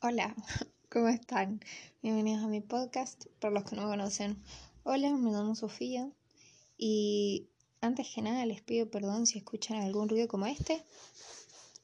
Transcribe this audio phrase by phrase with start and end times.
[0.00, 0.32] Hola,
[0.92, 1.60] ¿cómo están?
[2.02, 3.26] Bienvenidos a mi podcast.
[3.40, 4.40] Para los que no me conocen,
[4.84, 6.08] hola, me llamo Sofía
[6.76, 7.48] y
[7.80, 10.84] antes que nada les pido perdón si escuchan algún ruido como este.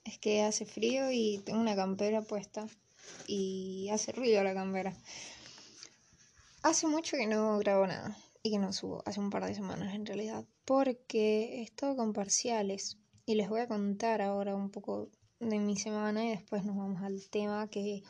[0.05, 2.69] Es que hace frío y tengo una campera puesta
[3.27, 4.97] y hace ruido la campera.
[6.63, 9.93] Hace mucho que no grabo nada y que no subo, hace un par de semanas
[9.93, 12.97] en realidad, porque he estado con parciales
[13.27, 15.11] y les voy a contar ahora un poco
[15.41, 18.03] de mi semana y después nos vamos al tema que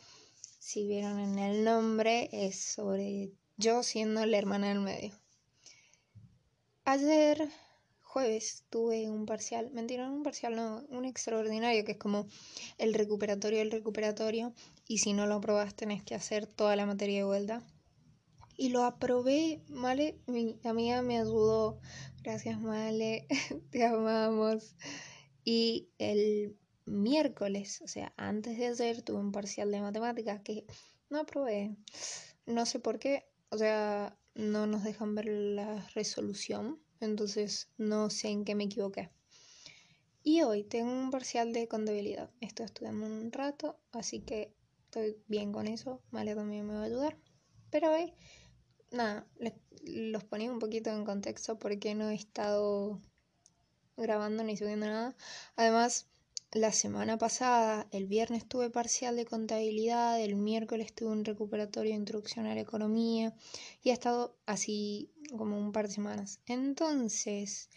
[0.59, 5.14] si vieron en el nombre es sobre yo siendo la hermana del medio.
[6.85, 7.49] Ayer
[8.00, 12.26] jueves tuve un parcial, mentira, un parcial no, un extraordinario que es como
[12.79, 14.54] el recuperatorio del recuperatorio
[14.86, 17.63] y si no lo aprobas tenés que hacer toda la materia de vuelta.
[18.57, 21.80] Y lo aprobé, Male, mi amiga me ayudó,
[22.22, 23.27] gracias Male,
[23.71, 24.77] te amamos.
[25.44, 30.66] Y el miércoles, o sea, antes de ayer tuve un parcial de matemáticas que
[31.10, 31.76] no aprobé.
[32.47, 38.28] No sé por qué, o sea, no nos dejan ver la resolución, entonces no sé
[38.28, 39.10] en qué me equivoqué.
[40.26, 42.30] Y hoy tengo un parcial de contabilidad.
[42.41, 44.54] Estoy estudiando un rato, así que
[44.84, 46.02] estoy bien con eso.
[46.10, 47.19] Male también me va a ayudar.
[47.70, 48.14] Pero hoy,
[48.91, 49.28] nada,
[49.84, 53.02] los ponía un poquito en contexto porque no he estado
[53.98, 55.14] grabando ni subiendo nada.
[55.56, 56.08] Además,
[56.55, 61.98] la semana pasada, el viernes tuve parcial de contabilidad, el miércoles tuve un recuperatorio de
[61.98, 63.34] introducción a la economía
[63.83, 66.41] y ha estado así como un par de semanas.
[66.47, 67.70] Entonces,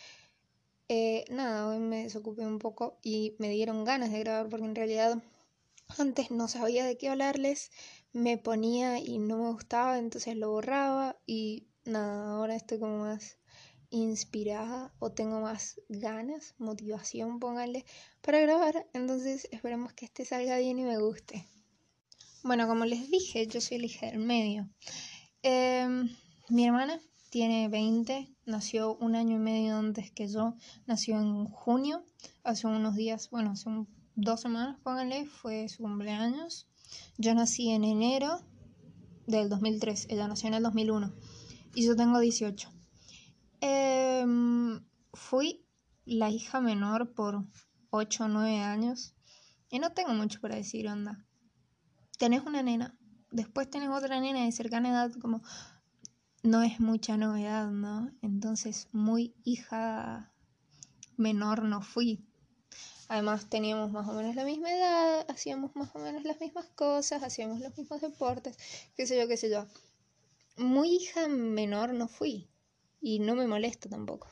[0.89, 4.75] eh, nada, hoy me desocupé un poco y me dieron ganas de grabar porque en
[4.75, 5.23] realidad
[5.97, 7.71] antes no sabía de qué hablarles,
[8.13, 13.36] me ponía y no me gustaba, entonces lo borraba y nada, ahora estoy como más
[13.89, 17.85] inspirada o tengo más ganas, motivación, póngale,
[18.21, 18.87] para grabar.
[18.93, 21.45] Entonces esperemos que este salga bien y me guste.
[22.43, 24.69] Bueno, como les dije, yo soy hija del medio.
[25.41, 26.09] Em,
[26.49, 26.99] mi hermana
[27.29, 30.55] tiene 20, nació un año y medio antes que yo,
[30.85, 32.03] nació en junio,
[32.43, 33.69] hace unos días, bueno, hace
[34.15, 36.67] dos semanas, pónganle, fue su cumpleaños.
[37.17, 38.41] Yo nací en enero
[39.25, 41.13] del 2003, ella nació en el 2001
[41.75, 42.76] y yo tengo 18.
[43.59, 44.79] Em,
[45.13, 45.65] fui
[46.05, 47.43] la hija menor por
[47.89, 49.15] 8 o 9 años.
[49.69, 51.25] Y no tengo mucho para decir, onda.
[52.17, 52.97] Tenés una nena,
[53.31, 55.41] después tenés otra nena de cercana edad, como
[56.43, 58.11] no es mucha novedad, ¿no?
[58.21, 60.31] Entonces, muy hija
[61.17, 62.25] menor no fui.
[63.09, 67.23] Además, teníamos más o menos la misma edad, hacíamos más o menos las mismas cosas,
[67.23, 68.57] hacíamos los mismos deportes,
[68.95, 69.65] qué sé yo, qué sé yo.
[70.57, 72.49] Muy hija menor no fui
[73.01, 74.27] y no me molesta tampoco.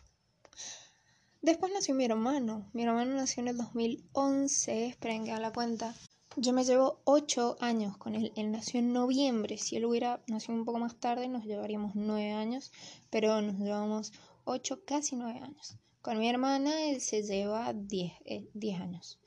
[1.41, 2.69] Después nació mi hermano.
[2.73, 4.87] Mi hermano nació en el 2011.
[4.87, 5.95] Esperen que haga la cuenta.
[6.37, 8.33] Yo me llevo 8 años con él.
[8.35, 9.57] Él nació en noviembre.
[9.57, 12.71] Si él hubiera nacido un poco más tarde, nos llevaríamos 9 años.
[13.11, 14.11] Pero nos llevamos
[14.45, 15.77] 8, casi 9 años.
[16.01, 18.13] Con mi hermana, él se lleva 10,
[18.53, 19.19] 10 eh, años.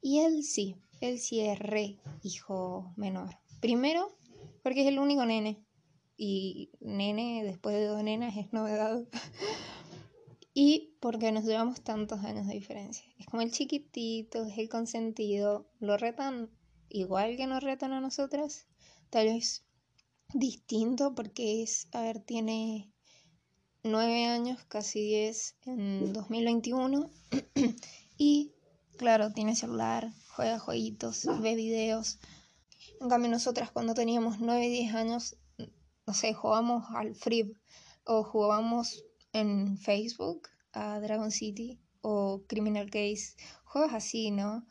[0.00, 3.38] Y él sí, él sí es re hijo menor.
[3.60, 4.16] Primero,
[4.62, 5.65] porque es el único nene
[6.16, 9.04] y nene después de dos nenas es novedad.
[10.54, 13.06] y porque nos llevamos tantos años de diferencia.
[13.18, 16.50] Es como el chiquitito, es el consentido, lo retan
[16.88, 18.66] igual que nos retan a nosotras,
[19.10, 19.64] tal vez
[20.32, 22.90] distinto porque es, a ver, tiene
[23.82, 27.10] nueve años, casi diez en 2021
[28.16, 28.54] y
[28.96, 32.18] claro, tiene celular, juega jueguitos, ve videos.
[33.00, 35.36] En cambio nosotras cuando teníamos nueve, diez años
[36.06, 37.52] no sé, jugamos al Free
[38.04, 43.34] o jugamos en Facebook a Dragon City o Criminal Case,
[43.64, 44.64] juegos así, ¿no?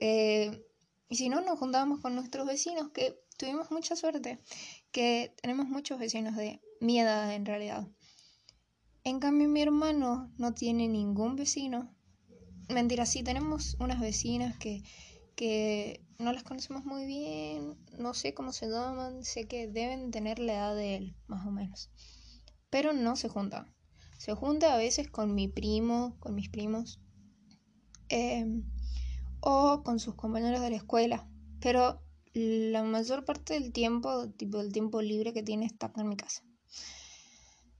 [0.00, 0.64] Eh,
[1.08, 4.40] y si no, nos juntábamos con nuestros vecinos, que tuvimos mucha suerte,
[4.92, 7.88] que tenemos muchos vecinos de mi edad en realidad.
[9.04, 11.94] En cambio, mi hermano no tiene ningún vecino.
[12.68, 14.82] Mentira, sí, tenemos unas vecinas que
[15.38, 20.40] que no las conocemos muy bien, no sé cómo se llaman, sé que deben tener
[20.40, 21.90] la edad de él, más o menos.
[22.70, 23.72] Pero no se juntan.
[24.18, 27.00] Se junta a veces con mi primo, con mis primos,
[28.08, 28.64] em,
[29.40, 31.28] o con sus compañeros de la escuela.
[31.60, 32.02] Pero
[32.34, 36.42] la mayor parte del tiempo, tipo el tiempo libre que tiene, está en mi casa.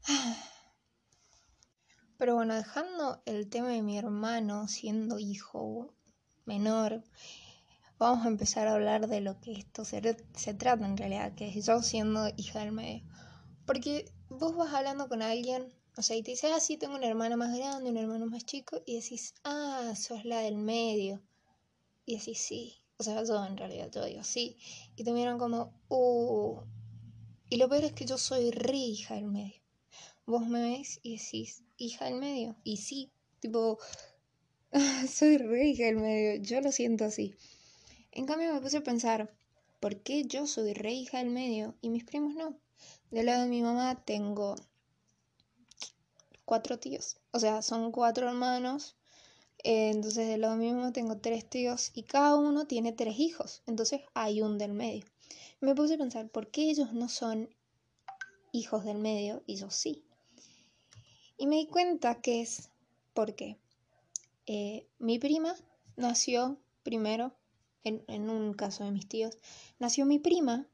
[2.18, 5.92] Pero bueno, dejando el tema de mi hermano siendo hijo
[6.46, 7.02] menor
[7.98, 10.00] vamos a empezar a hablar de lo que esto se,
[10.54, 13.04] trata en realidad, que es yo siendo hija del medio.
[13.66, 17.08] Porque vos vas hablando con alguien, o sea, y te dices, ah, sí, tengo una
[17.08, 21.22] hermana más grande, un hermano más chico, y decís, ah, sos la del medio.
[22.06, 24.56] Y decís, sí, O sea, yo en realidad, yo digo sí.
[24.96, 26.62] Y te miran como, uh.
[27.50, 29.60] Y lo peor es que yo soy re hija del medio.
[30.26, 32.56] Vos me ves y decís, hija del medio.
[32.64, 33.10] Y sí,
[33.40, 33.78] tipo,
[35.08, 36.42] soy re hija del medio.
[36.42, 37.36] Yo lo siento así.
[38.12, 39.32] En cambio me puse a pensar,
[39.80, 42.58] ¿por qué yo soy re hija del medio y mis primos no?
[43.10, 44.54] Del lado de mi mamá tengo
[46.44, 47.18] cuatro tíos.
[47.30, 48.96] O sea, son cuatro hermanos.
[49.64, 53.18] Eh, entonces, del lado de mi mamá tengo tres tíos y cada uno tiene tres
[53.18, 53.62] hijos.
[53.66, 55.04] Entonces, hay un del medio.
[55.60, 57.50] Me puse a pensar, ¿por qué ellos no son
[58.52, 60.04] hijos del medio y yo sí?
[61.36, 62.70] Y me di cuenta que es
[63.12, 63.58] porque
[64.46, 65.54] eh, mi prima
[65.96, 67.34] nació primero,
[67.84, 69.38] en, en un caso de mis tíos,
[69.78, 70.68] nació mi prima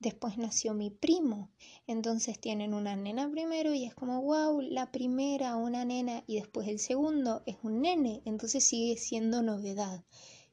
[0.00, 1.50] Después nació mi primo.
[1.88, 6.68] Entonces tienen una nena primero y es como, wow, la primera una nena y después
[6.68, 8.22] el segundo es un nene.
[8.24, 10.04] Entonces sigue siendo novedad.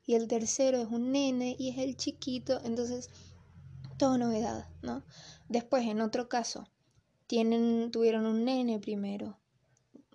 [0.04, 2.60] Y el tercero es un nene y es el chiquito.
[2.64, 3.12] Entonces,
[3.98, 5.04] todo novedad, ¿no?
[5.48, 6.68] Después, en otro caso,
[7.28, 9.38] tienen, tuvieron un nene primero.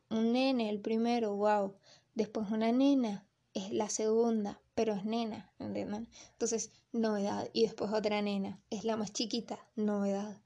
[0.08, 1.76] Un nene, el primero, wow.
[2.14, 6.08] Después una nena, es la segunda, pero es nena, ¿entienden?
[6.32, 7.50] Entonces, novedad.
[7.52, 10.40] Y después otra nena, es la más chiquita, novedad.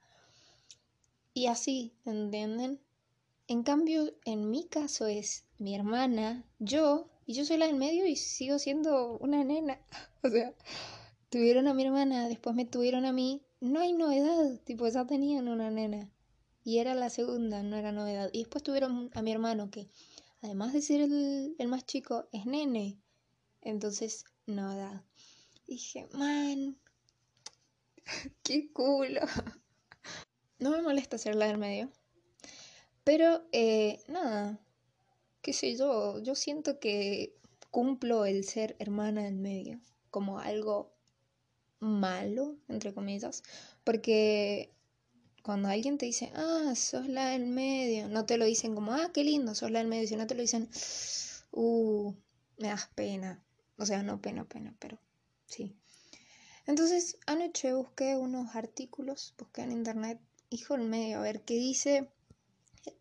[1.33, 2.81] Y así, ¿entienden?
[3.47, 8.09] En cambio, en mi caso es mi hermana, yo, y yo soy la del medio
[8.09, 9.79] y sigo siendo una nena.
[10.25, 10.53] o sea,
[11.29, 13.41] tuvieron a mi hermana, después me tuvieron a mí.
[13.61, 16.11] No hay novedad, tipo, ya tenían una nena.
[16.65, 18.31] Y era la segunda, no era novedad.
[18.33, 19.87] Y después tuvieron a mi hermano que
[20.43, 22.99] además de ser el, más chico, es nene.
[23.65, 25.05] Entonces, no da.
[25.67, 26.79] Dije, man,
[28.43, 29.21] qué culo.
[30.57, 31.91] No me molesta ser la del medio.
[33.03, 34.65] Pero, eh, nada,
[35.43, 37.37] qué sé yo, yo siento que
[37.71, 39.81] cumplo el ser hermana del medio
[40.11, 40.95] como algo
[41.81, 43.43] malo, entre comillas,
[43.83, 44.73] porque
[45.43, 49.11] cuando alguien te dice, ah, sos la del medio, no te lo dicen como, ah,
[49.13, 50.71] qué lindo, sos la del medio, sino te lo dicen,
[51.51, 52.15] uh,
[52.59, 53.45] me das pena.
[53.77, 54.99] O sea, no pena, pena, pero
[55.47, 55.77] sí.
[56.67, 60.19] Entonces, anoche busqué unos artículos, busqué en internet,
[60.51, 62.09] hijo del medio, a ver qué dice,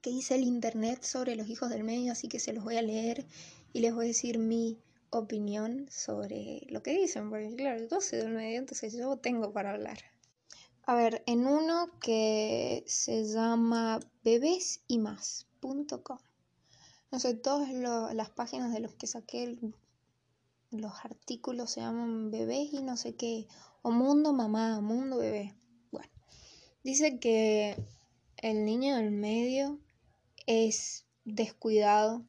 [0.02, 2.81] qué dice el internet sobre los hijos del medio, así que se los voy a
[2.81, 3.25] leer
[3.72, 4.80] y les voy a decir mi
[5.12, 9.72] opinión sobre lo que dicen, porque claro, yo soy del medio, entonces yo tengo para
[9.72, 10.00] hablar.
[10.86, 16.18] A ver, en uno que se llama bebesymas.com.
[17.12, 19.58] No sé, todas las páginas de los que saqué
[20.74, 23.48] los artículos se llaman bebés y no sé qué.
[23.81, 25.56] O mundo mamá, mundo bebé.
[25.92, 26.10] Bueno,
[26.84, 27.75] dice que
[28.38, 29.80] el niño del medio
[30.46, 32.25] es descuidado.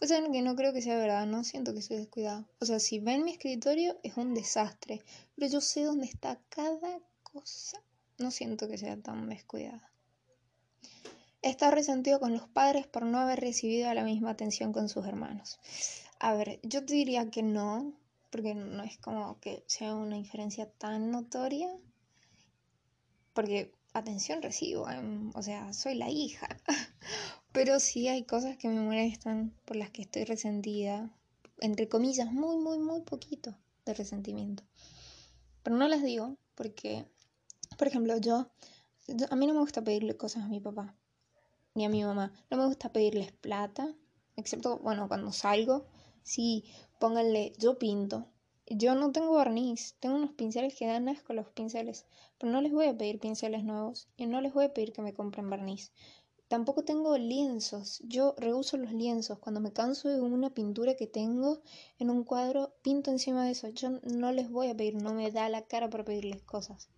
[0.00, 2.46] O sea, que no creo que sea verdad, no siento que sea descuidado.
[2.60, 5.02] O sea, si ven mi escritorio es un desastre,
[5.34, 7.82] pero yo sé dónde está cada cosa
[8.18, 9.90] no siento que sea tan descuidada.
[11.42, 15.60] Está resentido con los padres por no haber recibido la misma atención con sus hermanos.
[16.18, 17.92] A ver, yo te diría que no,
[18.30, 21.70] porque no es como que sea una inferencia tan notoria,
[23.32, 26.48] porque atención recibo, em, o sea, soy la hija,
[27.52, 31.10] pero sí hay cosas que me molestan por las que estoy resentida,
[31.60, 34.64] entre comillas, muy, muy, muy poquito de resentimiento.
[35.62, 37.06] Pero no las digo porque
[37.76, 38.48] por ejemplo, yo,
[39.30, 40.94] a mí no me gusta pedirle cosas a mi papá
[41.74, 42.32] ni a mi mamá.
[42.50, 43.94] No me gusta pedirles plata,
[44.36, 45.86] excepto, bueno, cuando salgo,
[46.26, 46.64] sí,
[46.98, 48.26] pónganle, yo pinto.
[48.66, 52.04] Yo no tengo barniz, tengo unos pinceles que dan asco los pinceles,
[52.36, 55.02] pero no les voy a pedir pinceles nuevos y no les voy a pedir que
[55.02, 55.92] me compren barniz.
[56.48, 59.38] Tampoco tengo lienzos, yo reuso los lienzos.
[59.38, 61.60] Cuando me canso de una pintura que tengo
[61.98, 63.68] en un cuadro, pinto encima de eso.
[63.68, 66.88] Yo no les voy a pedir, no me da la cara para pedirles cosas.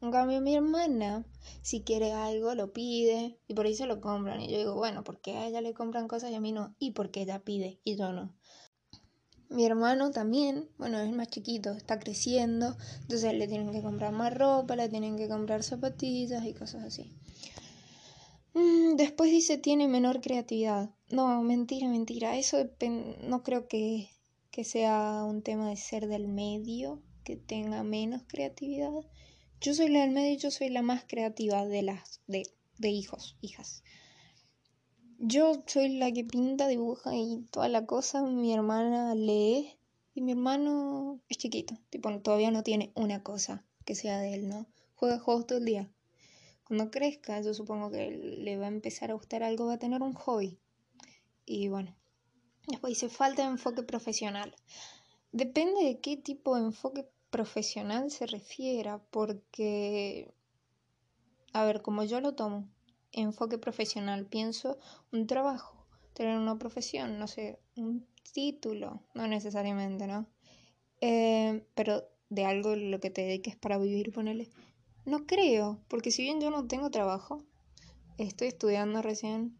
[0.00, 1.24] En cambio, mi hermana,
[1.62, 4.40] si quiere algo, lo pide y por ahí se lo compran.
[4.40, 6.74] Y yo digo, bueno, ¿por qué a ella le compran cosas y a mí no?
[6.78, 8.34] Y porque ella pide y yo no.
[9.54, 14.34] Mi hermano también, bueno, es más chiquito, está creciendo, entonces le tienen que comprar más
[14.34, 17.12] ropa, le tienen que comprar zapatillas y cosas así.
[18.54, 20.90] Mm, después dice tiene menor creatividad.
[21.08, 22.36] No, mentira, mentira.
[22.36, 22.68] Eso
[23.22, 24.10] no creo que,
[24.50, 28.92] que sea un tema de ser del medio, que tenga menos creatividad.
[29.60, 32.42] Yo soy la del medio y yo soy la más creativa de las de,
[32.78, 33.84] de hijos, hijas.
[35.26, 38.22] Yo soy la que pinta, dibuja y toda la cosa.
[38.24, 39.78] Mi hermana lee
[40.12, 41.78] y mi hermano es chiquito.
[41.88, 44.66] Tipo, todavía no tiene una cosa que sea de él, ¿no?
[44.96, 45.90] Juega juegos todo el día.
[46.64, 50.02] Cuando crezca, yo supongo que le va a empezar a gustar algo, va a tener
[50.02, 50.58] un hobby.
[51.46, 51.96] Y bueno,
[52.68, 54.54] después dice falta de enfoque profesional.
[55.32, 60.34] Depende de qué tipo de enfoque profesional se refiera, porque,
[61.54, 62.68] a ver, como yo lo tomo,
[63.14, 64.78] enfoque profesional, pienso
[65.12, 70.26] un trabajo, tener una profesión, no sé, un título, no necesariamente, ¿no?
[71.00, 74.50] Eh, pero de algo lo que te dediques para vivir, ponele.
[75.04, 77.44] No creo, porque si bien yo no tengo trabajo,
[78.18, 79.56] estoy estudiando recién,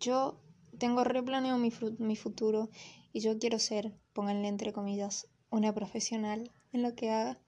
[0.00, 0.40] yo
[0.78, 2.68] tengo replaneado mi, mi futuro
[3.12, 7.38] y yo quiero ser, pónganle entre comillas, una profesional en lo que haga.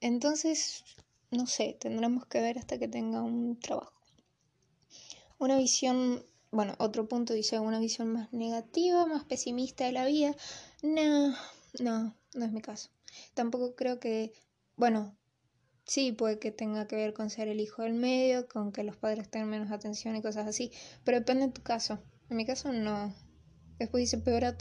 [0.00, 0.84] Entonces,
[1.30, 3.97] no sé, tendremos que ver hasta que tenga un trabajo.
[5.40, 10.34] Una visión, bueno, otro punto dice una visión más negativa, más pesimista de la vida.
[10.82, 11.32] No,
[11.78, 12.90] no, no es mi caso.
[13.34, 14.32] Tampoco creo que,
[14.74, 15.16] bueno,
[15.86, 18.96] sí puede que tenga que ver con ser el hijo del medio, con que los
[18.96, 20.72] padres tengan menos atención y cosas así,
[21.04, 22.00] pero depende de tu caso.
[22.28, 23.14] En mi caso no.
[23.78, 24.56] Después dice peor,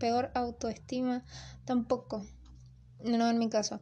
[0.00, 1.24] peor autoestima,
[1.64, 2.26] tampoco.
[3.04, 3.80] No en mi caso.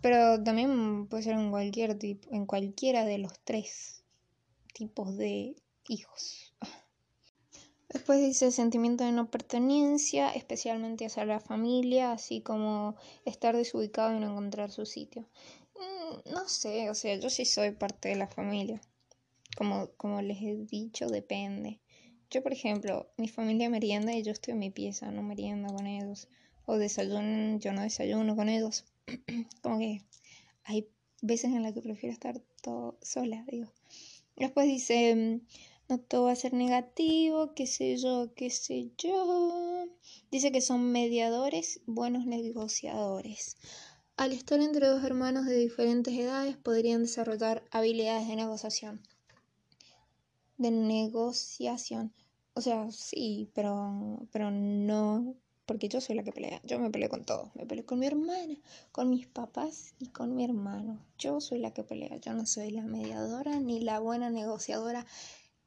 [0.00, 3.95] Pero también puede ser en cualquier tipo, en cualquiera de los tres
[4.76, 5.56] tipos de
[5.88, 6.54] hijos.
[7.88, 14.20] Después dice sentimiento de no pertenencia, especialmente hacia la familia, así como estar desubicado y
[14.20, 15.26] no encontrar su sitio.
[15.76, 18.82] Mm, no sé, o sea, yo sí soy parte de la familia.
[19.56, 21.80] Como, como les he dicho, depende.
[22.30, 25.86] Yo, por ejemplo, mi familia merienda y yo estoy en mi pieza, no merienda con
[25.86, 26.28] ellos
[26.66, 28.84] o desayuno, yo no desayuno con ellos.
[29.62, 30.02] Como que
[30.64, 30.86] hay
[31.22, 32.42] veces en las que prefiero estar
[33.00, 33.72] sola, digo.
[34.36, 35.46] Después dice, mm,
[35.88, 39.86] no todo va a ser negativo, qué sé yo, qué sé yo.
[40.30, 43.56] Dice que son mediadores, buenos negociadores.
[44.16, 49.02] Al estar entre dos hermanos de diferentes edades podrían desarrollar habilidades de negociación.
[50.58, 52.12] De negociación.
[52.54, 55.36] O sea, sí, pero, pero no
[55.66, 56.60] porque yo soy la que pelea.
[56.64, 57.50] Yo me peleo con todo.
[57.54, 58.56] Me peleo con mi hermana,
[58.92, 61.04] con mis papás y con mi hermano.
[61.18, 62.16] Yo soy la que pelea.
[62.18, 65.04] Yo no soy la mediadora ni la buena negociadora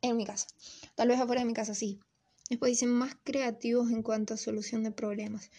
[0.01, 0.47] en mi casa.
[0.95, 1.99] Tal vez afuera de mi casa sí.
[2.49, 5.51] Después dicen más creativos en cuanto a solución de problemas.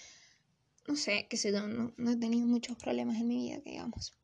[0.88, 3.70] No sé, qué sé yo, no, no he tenido muchos problemas en mi vida, que
[3.70, 4.14] digamos.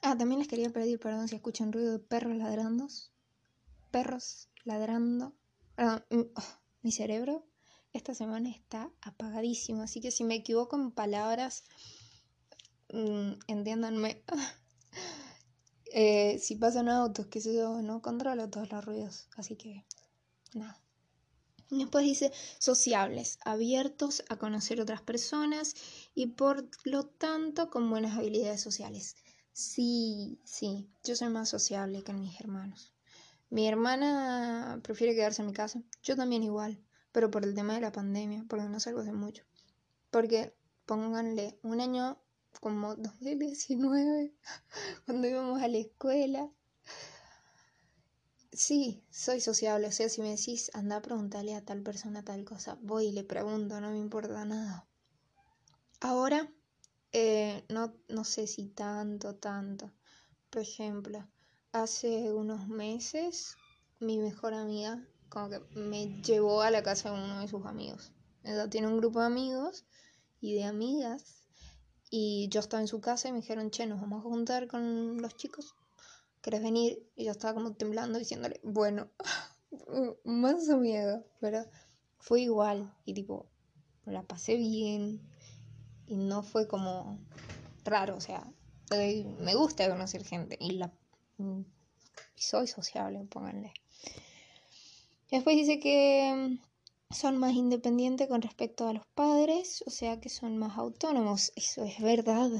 [0.00, 2.88] Ah, también les quería pedir perdón si escuchan ruido de perros ladrando.
[3.90, 5.34] Perros ladrando.
[5.74, 7.44] Perdón, mm, oh, mi cerebro
[7.94, 11.64] esta semana está apagadísimo, así que si me equivoco en palabras,
[12.92, 14.22] mm, entiéndanme.
[15.96, 19.86] Eh, si pasan autos, qué sé yo, no controlo todos los ruidos, así que
[20.52, 20.82] nada.
[21.70, 25.76] Después dice sociables, abiertos a conocer otras personas
[26.12, 29.14] y por lo tanto con buenas habilidades sociales.
[29.52, 32.92] Sí, sí, yo soy más sociable que mis hermanos.
[33.48, 36.83] Mi hermana prefiere quedarse en mi casa, yo también igual
[37.14, 39.44] pero por el tema de la pandemia, porque no salgo de mucho.
[40.10, 40.52] Porque
[40.84, 42.18] pónganle un año
[42.60, 44.34] como 2019,
[45.06, 46.50] cuando íbamos a la escuela.
[48.50, 52.44] Sí, soy sociable, o sea, si me decís, anda a preguntarle a tal persona tal
[52.44, 54.84] cosa, voy y le pregunto, no me importa nada.
[56.00, 56.52] Ahora,
[57.12, 59.92] eh, no, no sé si tanto, tanto.
[60.50, 61.28] Por ejemplo,
[61.70, 63.56] hace unos meses,
[64.00, 65.00] mi mejor amiga
[65.34, 68.12] como que me llevó a la casa de uno de sus amigos.
[68.44, 69.84] Ella tiene un grupo de amigos
[70.40, 71.42] y de amigas.
[72.08, 75.20] Y yo estaba en su casa y me dijeron, che, nos vamos a juntar con
[75.20, 75.74] los chicos.
[76.40, 77.04] ¿Querés venir?
[77.16, 79.08] Y yo estaba como temblando diciéndole, bueno,
[80.24, 81.24] más miedo.
[81.40, 81.66] Pero
[82.18, 82.94] fue igual.
[83.04, 83.46] Y tipo,
[84.04, 85.20] la pasé bien.
[86.06, 87.18] Y no fue como
[87.84, 88.16] raro.
[88.16, 88.46] O sea,
[88.90, 90.56] me gusta conocer gente.
[90.60, 90.92] Y la
[92.36, 93.72] soy sociable, pónganle.
[95.34, 100.28] Después dice que mm, son más independientes con respecto a los padres, o sea que
[100.28, 101.52] son más autónomos.
[101.56, 102.50] Eso es verdad.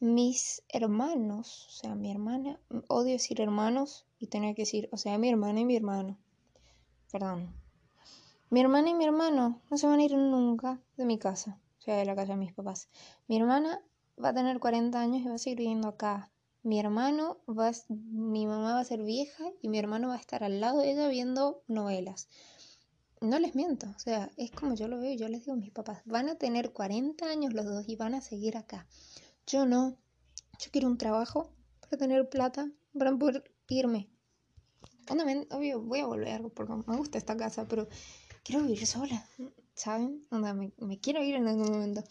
[0.00, 5.18] Mis hermanos, o sea, mi hermana, odio decir hermanos y tener que decir, o sea,
[5.18, 6.16] mi hermana y mi hermano.
[7.12, 7.52] Perdón.
[8.48, 11.82] Mi hermana y mi hermano no se van a ir nunca de mi casa, o
[11.82, 12.88] sea, de la casa de mis papás.
[13.26, 13.82] Mi hermana
[14.16, 16.30] va a tener 40 años y va a seguir viviendo acá
[16.68, 20.44] mi hermano va, mi mamá va a ser vieja y mi hermano va a estar
[20.44, 22.28] al lado de ella viendo novelas.
[23.22, 25.72] No les miento, o sea, es como yo lo veo, yo les digo a mis
[25.72, 28.86] papás, van a tener 40 años los dos y van a seguir acá.
[29.46, 29.96] Yo no,
[30.60, 34.10] yo quiero un trabajo para tener plata, para poder irme.
[35.50, 37.88] obvio, voy a volver porque me gusta esta casa, pero
[38.44, 39.26] quiero vivir sola,
[39.72, 40.22] ¿saben?
[40.30, 42.04] me, me quiero ir en algún momento.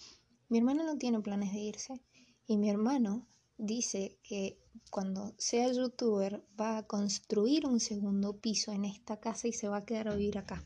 [0.50, 2.02] Mi hermano no tiene planes de irse
[2.48, 4.60] y mi hermano dice que
[4.90, 9.78] cuando sea youtuber va a construir un segundo piso en esta casa y se va
[9.78, 10.64] a quedar a vivir acá.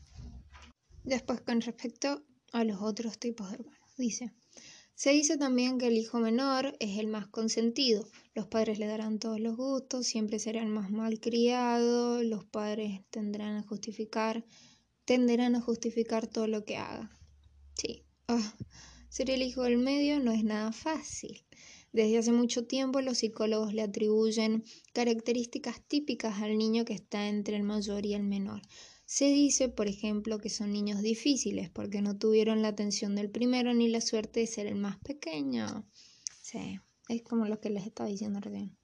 [1.04, 2.22] Después, con respecto
[2.52, 4.32] a los otros tipos de hermanos, dice,
[4.94, 8.06] Se dice también que el hijo menor es el más consentido.
[8.34, 13.56] Los padres le darán todos los gustos, siempre será el más malcriado, los padres tendrán
[13.56, 14.44] a justificar,
[15.04, 17.10] tenderán a justificar todo lo que haga.
[17.74, 18.54] Sí, ah,
[19.08, 21.44] ser el hijo del medio no es nada fácil.
[21.92, 27.56] Desde hace mucho tiempo los psicólogos le atribuyen características típicas al niño que está entre
[27.56, 28.62] el mayor y el menor.
[29.04, 33.74] Se dice, por ejemplo, que son niños difíciles porque no tuvieron la atención del primero
[33.74, 35.86] ni la suerte de ser el más pequeño.
[36.40, 36.80] Sí,
[37.10, 38.74] es como lo que les estaba diciendo recién.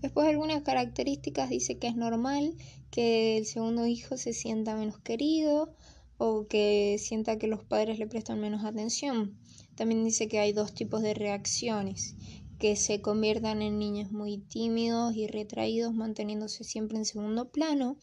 [0.00, 2.54] Después algunas características dice que es normal
[2.90, 5.74] que el segundo hijo se sienta menos querido
[6.18, 9.38] o que sienta que los padres le prestan menos atención.
[9.76, 12.16] También dice que hay dos tipos de reacciones,
[12.58, 17.96] que se conviertan en niños muy tímidos y retraídos manteniéndose siempre en segundo plano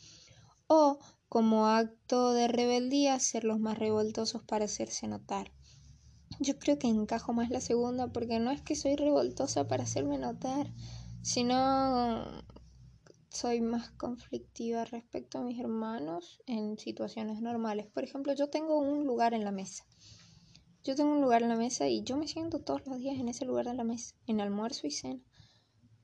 [0.68, 5.52] o como acto de rebeldía ser los más revoltosos para hacerse notar.
[6.40, 10.18] Yo creo que encajo más la segunda porque no es que soy revoltosa para hacerme
[10.18, 10.72] notar,
[11.24, 12.44] sino
[13.30, 17.88] soy más conflictiva respecto a mis hermanos en situaciones normales.
[17.88, 19.86] Por ejemplo, yo tengo un lugar en la mesa.
[20.84, 23.30] Yo tengo un lugar en la mesa y yo me siento todos los días en
[23.30, 25.22] ese lugar de la mesa, en almuerzo y cena.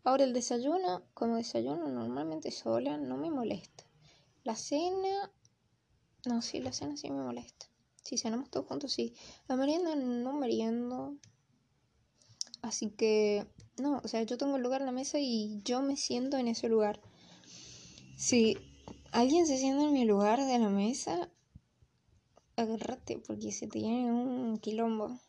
[0.06, 3.84] Ahora el desayuno, como desayuno normalmente sola, no me molesta.
[4.44, 5.32] La cena.
[6.26, 7.68] No, sí, la cena sí me molesta.
[8.04, 9.14] Si cenamos todos juntos, sí.
[9.50, 11.18] La merienda no meriendo.
[12.62, 13.46] Así que.
[13.78, 16.48] No, o sea, yo tengo el lugar en la mesa y yo me siento en
[16.48, 17.02] ese lugar.
[18.16, 18.58] Si
[19.12, 21.30] alguien se sienta en mi lugar de la mesa,
[22.60, 25.20] agárrate porque se tiene un quilombo.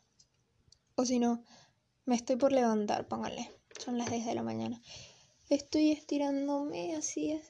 [0.96, 1.44] O si no,
[2.04, 3.50] me estoy por levantar, póngale.
[3.78, 4.82] Son las 10 de la mañana.
[5.48, 7.40] Estoy estirándome así,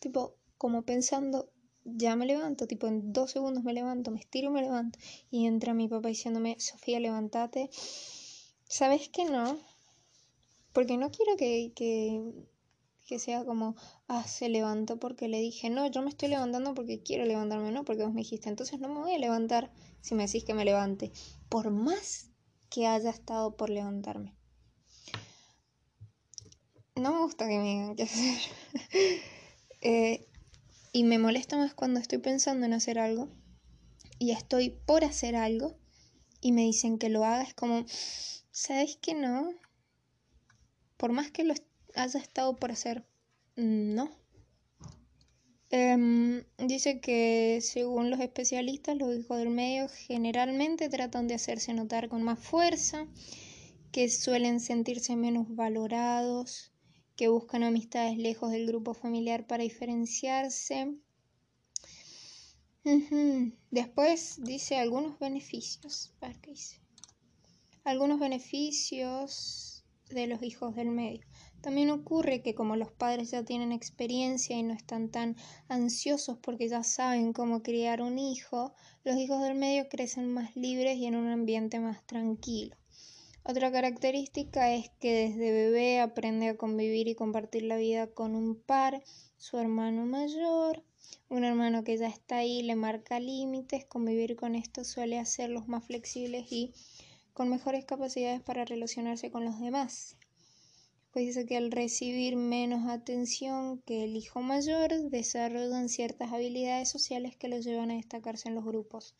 [0.00, 1.50] tipo, como pensando,
[1.84, 4.98] ya me levanto, tipo en dos segundos me levanto, me estiro me levanto.
[5.30, 7.70] Y entra mi papá diciéndome, Sofía, levántate.
[8.68, 9.58] ¿Sabes que no?
[10.72, 12.20] Porque no quiero que, que,
[13.06, 13.76] que sea como,
[14.08, 17.84] ah, se levantó porque le dije, no, yo me estoy levantando porque quiero levantarme, no,
[17.84, 20.64] porque vos me dijiste, entonces no me voy a levantar si me decís que me
[20.64, 21.12] levante,
[21.48, 22.30] por más
[22.68, 24.34] que haya estado por levantarme.
[26.96, 28.38] No me gusta que me digan qué hacer.
[29.82, 30.26] eh,
[30.92, 33.28] y me molesta más cuando estoy pensando en hacer algo
[34.18, 35.76] y estoy por hacer algo
[36.40, 37.42] y me dicen que lo haga.
[37.42, 37.84] Es como,
[38.50, 39.50] ¿sabes que no?
[40.96, 41.52] Por más que lo
[41.96, 43.04] haya estado por hacer,
[43.56, 44.10] no.
[45.70, 52.08] Em, dice que según los especialistas, los hijos del medio generalmente tratan de hacerse notar
[52.08, 53.06] con más fuerza,
[53.90, 56.72] que suelen sentirse menos valorados,
[57.16, 60.94] que buscan amistades lejos del grupo familiar para diferenciarse.
[63.70, 66.12] Después dice algunos beneficios.
[67.82, 71.26] Algunos beneficios de los hijos del medio.
[71.60, 75.36] También ocurre que como los padres ya tienen experiencia y no están tan
[75.68, 78.72] ansiosos porque ya saben cómo criar un hijo,
[79.04, 82.76] los hijos del medio crecen más libres y en un ambiente más tranquilo.
[83.48, 88.56] Otra característica es que desde bebé aprende a convivir y compartir la vida con un
[88.56, 89.04] par,
[89.36, 90.82] su hermano mayor,
[91.28, 95.84] un hermano que ya está ahí, le marca límites, convivir con esto suele hacerlos más
[95.84, 96.74] flexibles y
[97.34, 100.16] con mejores capacidades para relacionarse con los demás.
[101.16, 107.34] Pues dice que al recibir menos atención que el hijo mayor, desarrollan ciertas habilidades sociales
[107.38, 109.14] que los llevan a destacarse en los grupos.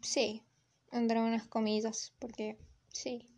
[0.00, 0.44] Sí,
[0.92, 2.56] entre unas comillas, porque
[2.92, 3.28] Sí.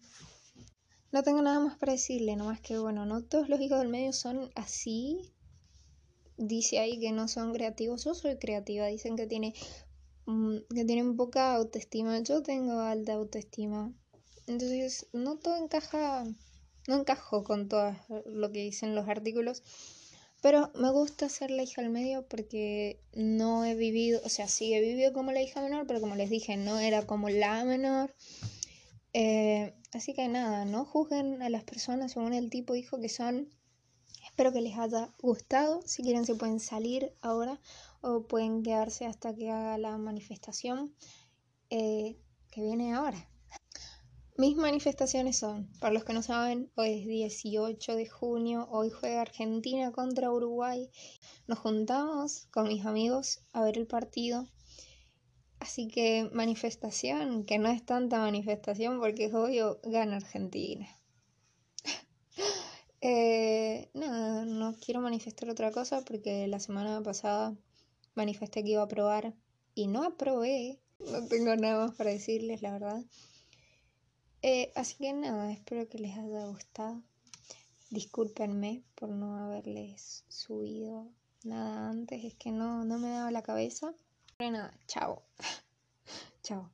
[1.11, 4.12] No tengo nada más para decirle, nomás que bueno, no todos los hijos del medio
[4.12, 5.33] son así.
[6.37, 8.05] Dice ahí que no son creativos.
[8.05, 9.55] Yo soy creativa, dicen que tiene
[10.27, 12.21] mm, que tienen poca autoestima.
[12.21, 13.90] Yo tengo alta autoestima.
[14.47, 16.27] Entonces, no todo encaja,
[16.88, 19.62] no encajo con todo lo que dicen los artículos.
[20.40, 24.75] Pero me gusta ser la hija del medio porque no he vivido, o sea, sí
[24.75, 28.12] he vivido como la hija menor, pero como les dije, no era como la menor.
[29.12, 33.09] Eh, así que nada, no juzguen a las personas según el tipo de hijo que
[33.09, 33.49] son.
[34.27, 35.81] Espero que les haya gustado.
[35.87, 37.61] Si quieren se pueden salir ahora
[38.01, 40.92] o pueden quedarse hasta que haga la manifestación
[41.71, 42.16] eh,
[42.51, 43.29] que viene ahora.
[44.37, 49.21] Mis manifestaciones son, para los que no saben, hoy es 18 de junio, hoy juega
[49.21, 50.90] Argentina contra Uruguay.
[51.47, 54.49] Nos juntamos con mis amigos a ver el partido
[55.62, 60.88] Así que manifestación, que no es tanta manifestación porque es obvio, gana Argentina.
[63.01, 67.57] eh, nada, no quiero manifestar otra cosa porque la semana pasada
[68.16, 69.35] manifesté que iba a aprobar
[69.77, 70.81] y no aprobé.
[70.99, 73.05] No tengo nada más para decirles, la verdad.
[74.43, 77.01] Eh, así que nada, espero que les haya gustado.
[77.91, 81.07] Discúlpenme por no haberles subido
[81.45, 83.95] nada antes, es que no, no me daba la cabeza.
[84.39, 85.23] Pero nada, chao.
[86.43, 86.71] chao.